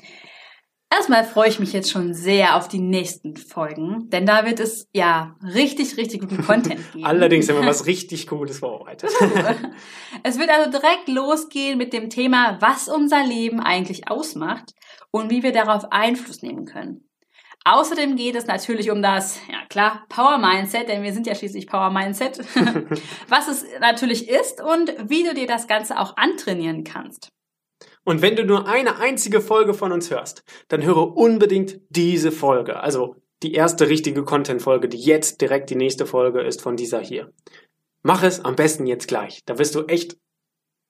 Erstmal 0.91 1.23
freue 1.23 1.49
ich 1.49 1.59
mich 1.59 1.71
jetzt 1.71 1.91
schon 1.91 2.15
sehr 2.15 2.55
auf 2.55 2.67
die 2.67 2.79
nächsten 2.79 3.37
Folgen, 3.37 4.09
denn 4.09 4.25
da 4.25 4.45
wird 4.45 4.59
es 4.59 4.87
ja 4.91 5.35
richtig, 5.43 5.97
richtig 5.97 6.21
guten 6.21 6.43
Content 6.43 6.81
geben. 6.93 7.05
Allerdings 7.05 7.47
haben 7.47 7.61
wir 7.61 7.67
was 7.67 7.85
richtig 7.85 8.25
Cooles 8.25 8.57
vorbereitet. 8.59 9.11
es 10.23 10.39
wird 10.39 10.49
also 10.49 10.71
direkt 10.71 11.07
losgehen 11.07 11.77
mit 11.77 11.93
dem 11.93 12.09
Thema, 12.09 12.57
was 12.59 12.89
unser 12.89 13.23
Leben 13.23 13.59
eigentlich 13.59 14.09
ausmacht 14.09 14.73
und 15.11 15.29
wie 15.29 15.43
wir 15.43 15.51
darauf 15.51 15.91
Einfluss 15.91 16.41
nehmen 16.41 16.65
können. 16.65 17.05
Außerdem 17.65 18.15
geht 18.15 18.35
es 18.35 18.47
natürlich 18.47 18.89
um 18.89 19.03
das, 19.03 19.39
ja 19.47 19.59
klar, 19.69 20.05
Power 20.09 20.39
Mindset, 20.39 20.87
denn 20.87 21.03
wir 21.03 21.13
sind 21.13 21.27
ja 21.27 21.35
schließlich 21.35 21.67
Power 21.67 21.91
Mindset, 21.91 22.39
was 23.27 23.47
es 23.47 23.63
natürlich 23.79 24.27
ist 24.27 24.59
und 24.59 24.95
wie 25.07 25.23
du 25.23 25.35
dir 25.35 25.45
das 25.45 25.67
Ganze 25.67 25.99
auch 25.99 26.17
antrainieren 26.17 26.83
kannst. 26.83 27.31
Und 28.09 28.23
wenn 28.23 28.35
du 28.35 28.43
nur 28.43 28.67
eine 28.67 28.97
einzige 28.97 29.39
Folge 29.39 29.75
von 29.75 29.91
uns 29.91 30.09
hörst, 30.09 30.43
dann 30.67 30.81
höre 30.81 31.15
unbedingt 31.15 31.79
diese 31.89 32.31
Folge. 32.31 32.79
Also 32.79 33.17
die 33.43 33.53
erste 33.53 33.87
richtige 33.87 34.23
Content-Folge, 34.23 34.89
die 34.89 34.97
jetzt 34.97 35.41
direkt 35.41 35.69
die 35.69 35.75
nächste 35.75 36.07
Folge 36.07 36.41
ist 36.41 36.59
von 36.59 36.75
dieser 36.75 37.01
hier. 37.01 37.31
Mach 38.01 38.23
es 38.23 38.43
am 38.43 38.55
besten 38.55 38.87
jetzt 38.87 39.07
gleich. 39.07 39.45
Da 39.45 39.59
wirst 39.59 39.75
du 39.75 39.85
echt, 39.85 40.17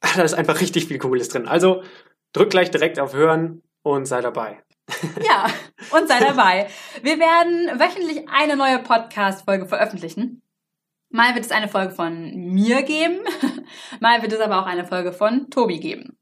da 0.15 0.21
ist 0.21 0.33
einfach 0.33 0.61
richtig 0.61 0.85
viel 0.85 0.97
Cooles 0.97 1.27
drin. 1.27 1.45
Also 1.45 1.83
drück 2.31 2.51
gleich 2.51 2.71
direkt 2.71 3.01
auf 3.01 3.13
Hören 3.13 3.63
und 3.83 4.05
sei 4.05 4.21
dabei. 4.21 4.63
Ja, 5.21 5.47
und 5.91 6.07
sei 6.07 6.21
dabei. 6.21 6.69
Wir 7.03 7.19
werden 7.19 7.81
wöchentlich 7.81 8.29
eine 8.29 8.55
neue 8.55 8.79
Podcast-Folge 8.79 9.65
veröffentlichen. 9.65 10.41
Mal 11.09 11.35
wird 11.35 11.43
es 11.43 11.51
eine 11.51 11.67
Folge 11.67 11.93
von 11.93 12.33
mir 12.33 12.81
geben, 12.83 13.19
mal 13.99 14.21
wird 14.21 14.31
es 14.31 14.39
aber 14.39 14.61
auch 14.61 14.67
eine 14.67 14.85
Folge 14.85 15.11
von 15.11 15.49
Tobi 15.49 15.81
geben. 15.81 16.17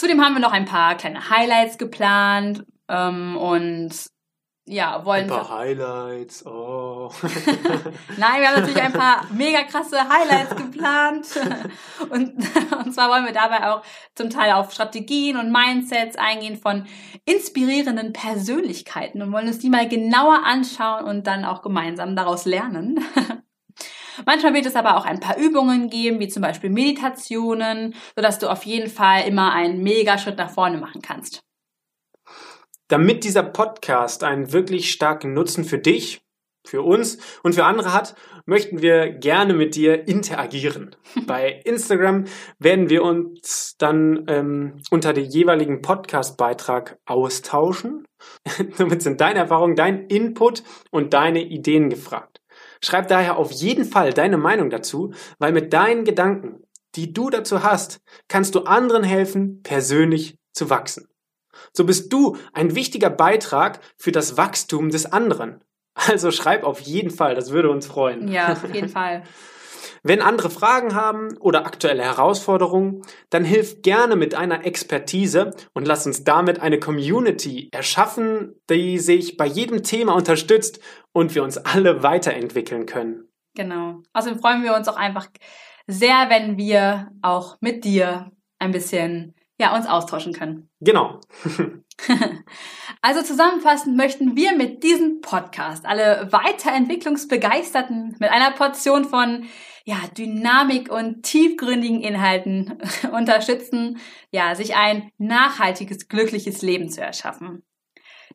Zudem 0.00 0.24
haben 0.24 0.32
wir 0.32 0.40
noch 0.40 0.54
ein 0.54 0.64
paar 0.64 0.94
kleine 0.94 1.28
Highlights 1.28 1.76
geplant 1.76 2.64
ähm, 2.88 3.36
und 3.36 3.90
ja, 4.66 5.04
wollen. 5.04 5.24
Ein 5.24 5.28
paar 5.28 5.58
Highlights, 5.58 6.46
oh. 6.46 7.12
Nein, 8.16 8.40
wir 8.40 8.48
haben 8.48 8.60
natürlich 8.60 8.80
ein 8.80 8.94
paar 8.94 9.26
mega 9.30 9.62
krasse 9.64 9.98
Highlights 10.08 10.56
geplant. 10.56 11.26
Und, 12.08 12.32
und 12.84 12.94
zwar 12.94 13.10
wollen 13.10 13.26
wir 13.26 13.34
dabei 13.34 13.70
auch 13.70 13.82
zum 14.14 14.30
Teil 14.30 14.52
auf 14.52 14.72
Strategien 14.72 15.36
und 15.36 15.52
Mindsets 15.52 16.16
eingehen 16.16 16.56
von 16.56 16.86
inspirierenden 17.26 18.14
Persönlichkeiten 18.14 19.20
und 19.20 19.32
wollen 19.32 19.48
uns 19.48 19.58
die 19.58 19.68
mal 19.68 19.86
genauer 19.86 20.44
anschauen 20.46 21.04
und 21.04 21.26
dann 21.26 21.44
auch 21.44 21.60
gemeinsam 21.60 22.16
daraus 22.16 22.46
lernen. 22.46 23.04
Manchmal 24.26 24.54
wird 24.54 24.66
es 24.66 24.76
aber 24.76 24.96
auch 24.96 25.04
ein 25.04 25.20
paar 25.20 25.36
Übungen 25.36 25.90
geben, 25.90 26.20
wie 26.20 26.28
zum 26.28 26.42
Beispiel 26.42 26.70
Meditationen, 26.70 27.94
sodass 28.16 28.38
du 28.38 28.48
auf 28.48 28.64
jeden 28.64 28.90
Fall 28.90 29.26
immer 29.26 29.52
einen 29.52 29.82
mega 29.82 30.18
Schritt 30.18 30.38
nach 30.38 30.50
vorne 30.50 30.78
machen 30.78 31.02
kannst. 31.02 31.42
Damit 32.88 33.24
dieser 33.24 33.44
Podcast 33.44 34.24
einen 34.24 34.52
wirklich 34.52 34.90
starken 34.90 35.32
Nutzen 35.32 35.64
für 35.64 35.78
dich, 35.78 36.22
für 36.66 36.82
uns 36.82 37.18
und 37.42 37.54
für 37.54 37.64
andere 37.64 37.92
hat, 37.92 38.14
möchten 38.46 38.82
wir 38.82 39.10
gerne 39.10 39.54
mit 39.54 39.74
dir 39.74 40.08
interagieren. 40.08 40.96
Bei 41.26 41.60
Instagram 41.64 42.24
werden 42.58 42.90
wir 42.90 43.02
uns 43.02 43.76
dann 43.78 44.24
ähm, 44.28 44.82
unter 44.90 45.12
dem 45.12 45.24
jeweiligen 45.24 45.82
Podcast-Beitrag 45.82 46.98
austauschen. 47.06 48.06
Somit 48.76 49.02
sind 49.02 49.20
deine 49.20 49.40
Erfahrungen, 49.40 49.76
dein 49.76 50.06
Input 50.06 50.62
und 50.90 51.14
deine 51.14 51.42
Ideen 51.42 51.90
gefragt. 51.90 52.29
Schreib 52.82 53.08
daher 53.08 53.36
auf 53.36 53.52
jeden 53.52 53.84
Fall 53.84 54.12
deine 54.12 54.38
Meinung 54.38 54.70
dazu, 54.70 55.12
weil 55.38 55.52
mit 55.52 55.72
deinen 55.72 56.04
Gedanken, 56.04 56.62
die 56.94 57.12
du 57.12 57.30
dazu 57.30 57.62
hast, 57.62 58.00
kannst 58.28 58.54
du 58.54 58.60
anderen 58.60 59.04
helfen, 59.04 59.62
persönlich 59.62 60.38
zu 60.52 60.70
wachsen 60.70 61.10
so 61.72 61.84
bist 61.84 62.12
du 62.12 62.36
ein 62.52 62.74
wichtiger 62.74 63.10
Beitrag 63.10 63.80
für 63.96 64.12
das 64.12 64.36
Wachstum 64.36 64.90
des 64.90 65.06
anderen. 65.06 65.62
Also 65.94 66.30
schreib 66.30 66.64
auf 66.64 66.80
jeden 66.80 67.10
Fall, 67.10 67.34
das 67.34 67.50
würde 67.50 67.70
uns 67.70 67.86
freuen. 67.86 68.28
Ja, 68.28 68.52
auf 68.52 68.74
jeden 68.74 68.88
Fall. 68.88 69.22
Wenn 70.02 70.22
andere 70.22 70.50
Fragen 70.50 70.94
haben 70.94 71.36
oder 71.38 71.66
aktuelle 71.66 72.02
Herausforderungen, 72.02 73.02
dann 73.28 73.44
hilf 73.44 73.82
gerne 73.82 74.16
mit 74.16 74.34
einer 74.34 74.64
Expertise 74.64 75.50
und 75.74 75.86
lass 75.86 76.06
uns 76.06 76.24
damit 76.24 76.60
eine 76.60 76.80
Community 76.80 77.68
erschaffen, 77.72 78.54
die 78.70 78.98
sich 78.98 79.36
bei 79.36 79.46
jedem 79.46 79.82
Thema 79.82 80.14
unterstützt 80.14 80.80
und 81.12 81.34
wir 81.34 81.42
uns 81.42 81.58
alle 81.58 82.02
weiterentwickeln 82.02 82.86
können. 82.86 83.28
Genau. 83.54 84.02
Außerdem 84.12 84.38
freuen 84.38 84.62
wir 84.62 84.74
uns 84.74 84.88
auch 84.88 84.96
einfach 84.96 85.28
sehr, 85.86 86.28
wenn 86.28 86.56
wir 86.56 87.10
auch 87.20 87.56
mit 87.60 87.84
dir 87.84 88.30
ein 88.58 88.70
bisschen 88.70 89.34
ja, 89.58 89.76
uns 89.76 89.86
austauschen 89.86 90.32
können. 90.32 90.70
Genau. 90.80 91.20
also 93.02 93.22
zusammenfassend 93.22 93.96
möchten 93.96 94.34
wir 94.34 94.56
mit 94.56 94.82
diesem 94.82 95.20
Podcast 95.20 95.84
alle 95.84 96.28
Weiterentwicklungsbegeisterten 96.30 98.16
mit 98.18 98.30
einer 98.30 98.52
Portion 98.52 99.04
von 99.04 99.44
ja, 99.90 100.06
Dynamik 100.16 100.88
und 100.92 101.24
tiefgründigen 101.24 102.00
Inhalten 102.00 102.78
unterstützen, 103.12 103.98
ja, 104.30 104.54
sich 104.54 104.76
ein 104.76 105.10
nachhaltiges, 105.18 106.06
glückliches 106.06 106.62
Leben 106.62 106.88
zu 106.88 107.00
erschaffen. 107.00 107.64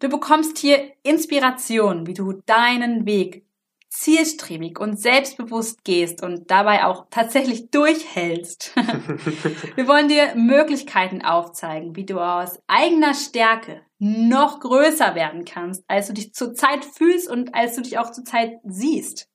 Du 0.01 0.09
bekommst 0.09 0.57
hier 0.57 0.91
Inspiration, 1.03 2.07
wie 2.07 2.13
du 2.13 2.33
deinen 2.45 3.05
Weg 3.05 3.45
zielstrebig 3.87 4.77
und 4.77 4.99
selbstbewusst 4.99 5.85
gehst 5.85 6.21
und 6.21 6.51
dabei 6.51 6.83
auch 6.83 7.05
tatsächlich 7.09 7.71
durchhältst. 7.71 8.75
Wir 9.75 9.87
wollen 9.87 10.09
dir 10.09 10.35
Möglichkeiten 10.35 11.21
aufzeigen, 11.21 11.95
wie 11.95 12.05
du 12.05 12.19
aus 12.19 12.59
eigener 12.67 13.13
Stärke 13.13 13.79
noch 13.97 14.59
größer 14.59 15.15
werden 15.15 15.45
kannst, 15.45 15.85
als 15.87 16.07
du 16.07 16.13
dich 16.13 16.33
zurzeit 16.33 16.83
fühlst 16.83 17.29
und 17.29 17.55
als 17.55 17.77
du 17.77 17.81
dich 17.81 17.97
auch 17.97 18.11
zurzeit 18.11 18.59
siehst. 18.65 19.29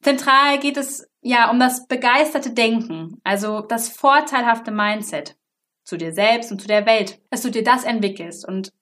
Zentral 0.00 0.58
geht 0.60 0.78
es 0.78 1.07
ja 1.22 1.50
um 1.50 1.58
das 1.58 1.86
begeisterte 1.86 2.50
Denken, 2.50 3.20
also 3.24 3.60
das 3.60 3.88
vorteilhafte 3.88 4.70
Mindset 4.70 5.36
zu 5.84 5.96
dir 5.96 6.12
selbst 6.12 6.52
und 6.52 6.60
zu 6.60 6.68
der 6.68 6.86
Welt, 6.86 7.20
dass 7.30 7.42
du 7.42 7.50
dir 7.50 7.64
das 7.64 7.84
entwickelst. 7.84 8.46
Und 8.46 8.72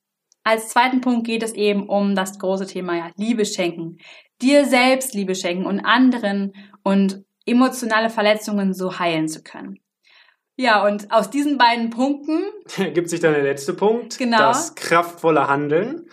als 0.43 0.69
zweiten 0.69 1.01
Punkt 1.01 1.27
geht 1.27 1.43
es 1.43 1.53
eben 1.53 1.89
um 1.89 2.15
das 2.15 2.39
große 2.39 2.67
Thema 2.67 2.97
ja, 2.97 3.11
Liebe 3.17 3.45
schenken, 3.45 3.99
dir 4.43 4.65
selbst 4.65 5.15
Liebe 5.15 5.35
schenken 5.35 5.67
und 5.67 5.81
anderen 5.81 6.53
und 6.83 7.25
emotionale 7.47 8.11
Verletzungen 8.11 8.75
so 8.75 8.99
heilen 8.99 9.29
zu 9.29 9.43
können. 9.43 9.79
Ja, 10.57 10.87
und 10.87 11.13
aus 11.13 11.31
diesen 11.31 11.59
beiden 11.59 11.91
Punkten 11.91 12.45
gibt 12.95 13.11
sich 13.11 13.21
dann 13.21 13.35
der 13.35 13.43
letzte 13.43 13.75
Punkt, 13.75 14.19
genau. 14.19 14.39
das 14.39 14.75
kraftvolle 14.75 15.49
Handeln, 15.49 16.09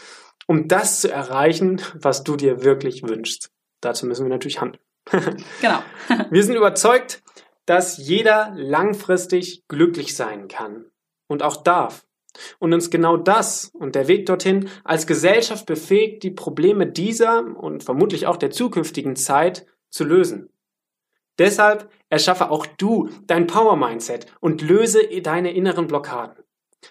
um 0.48 0.68
das 0.68 1.00
zu 1.00 1.12
erreichen, 1.12 1.82
was 1.96 2.24
du 2.24 2.36
dir 2.36 2.64
wirklich 2.64 3.04
wünschst. 3.04 3.50
Dazu 3.82 4.06
müssen 4.06 4.26
wir 4.26 4.30
natürlich 4.30 4.62
handeln. 4.62 4.83
genau. 5.62 5.84
wir 6.30 6.44
sind 6.44 6.56
überzeugt, 6.56 7.24
dass 7.66 7.98
jeder 7.98 8.52
langfristig 8.56 9.68
glücklich 9.68 10.16
sein 10.16 10.48
kann 10.48 10.86
und 11.28 11.44
auch 11.44 11.64
darf 11.64 12.06
und 12.60 12.74
uns 12.74 12.90
genau 12.90 13.18
das 13.18 13.72
und 13.74 13.96
der 13.96 14.08
Weg 14.08 14.26
dorthin 14.26 14.70
als 14.84 15.08
Gesellschaft 15.08 15.66
befähigt, 15.66 16.24
die 16.24 16.32
Probleme 16.32 16.88
dieser 16.88 17.44
und 17.58 17.84
vermutlich 17.84 18.28
auch 18.28 18.38
der 18.38 18.52
zukünftigen 18.52 19.16
Zeit 19.16 19.66
zu 19.90 20.04
lösen. 20.04 20.50
Deshalb 21.40 21.90
erschaffe 22.10 22.52
auch 22.52 22.66
du 22.66 23.10
dein 23.26 23.48
Power-Mindset 23.48 24.28
und 24.40 24.62
löse 24.62 25.02
deine 25.22 25.54
inneren 25.54 25.88
Blockaden. 25.88 26.44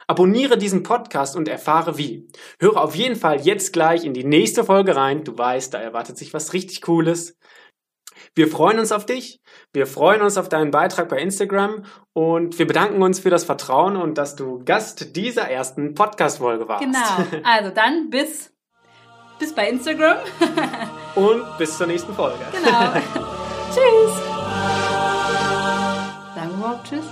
Abonniere 0.06 0.56
diesen 0.56 0.82
Podcast 0.82 1.36
und 1.36 1.48
erfahre 1.48 1.98
wie. 1.98 2.26
Höre 2.58 2.80
auf 2.80 2.96
jeden 2.96 3.14
Fall 3.14 3.40
jetzt 3.42 3.72
gleich 3.72 4.04
in 4.04 4.14
die 4.14 4.24
nächste 4.24 4.64
Folge 4.64 4.96
rein. 4.96 5.22
Du 5.22 5.36
weißt, 5.36 5.74
da 5.74 5.78
erwartet 5.78 6.16
sich 6.16 6.32
was 6.32 6.54
richtig 6.54 6.80
Cooles. 6.80 7.36
Wir 8.34 8.48
freuen 8.48 8.78
uns 8.78 8.92
auf 8.92 9.04
dich. 9.04 9.42
Wir 9.74 9.86
freuen 9.86 10.22
uns 10.22 10.38
auf 10.38 10.48
deinen 10.48 10.70
Beitrag 10.70 11.10
bei 11.10 11.18
Instagram 11.18 11.84
und 12.14 12.58
wir 12.58 12.66
bedanken 12.66 13.02
uns 13.02 13.20
für 13.20 13.28
das 13.28 13.44
Vertrauen 13.44 13.96
und 13.96 14.16
dass 14.16 14.36
du 14.36 14.64
Gast 14.64 15.16
dieser 15.16 15.50
ersten 15.50 15.94
Podcast-Folge 15.94 16.66
warst. 16.66 16.82
Genau. 16.82 16.98
Also 17.44 17.70
dann 17.70 18.08
bis, 18.08 18.50
bis 19.38 19.54
bei 19.54 19.68
Instagram. 19.68 20.16
und 21.14 21.42
bis 21.58 21.76
zur 21.76 21.86
nächsten 21.86 22.14
Folge. 22.14 22.38
Genau. 22.52 22.92
tschüss. 23.74 24.16
Sagen 26.34 26.50
wir 26.50 26.56
überhaupt 26.56 26.88
Tschüss? 26.88 27.04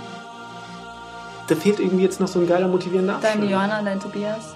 Da 1.47 1.55
fehlt 1.55 1.79
irgendwie 1.79 2.03
jetzt 2.03 2.19
noch 2.19 2.27
so 2.27 2.39
ein 2.39 2.47
geiler 2.47 2.67
motivierender 2.67 3.15
Abschluss. 3.17 3.33
Dein 3.33 3.47
Johanna, 3.47 3.83
dein 3.83 3.99
Tobias. 3.99 4.55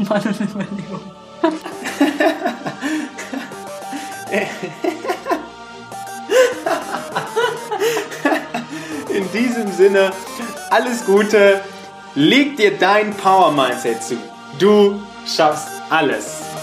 Meine 0.00 0.34
Überlegung. 0.38 1.00
In 9.08 9.30
diesem 9.32 9.72
Sinne, 9.72 10.12
alles 10.70 11.04
Gute. 11.04 11.60
Leg 12.14 12.56
dir 12.56 12.78
dein 12.78 13.14
Power 13.14 13.52
Mindset 13.52 14.02
zu. 14.02 14.16
Du 14.58 15.02
schaffst 15.26 15.68
alles. 15.90 16.53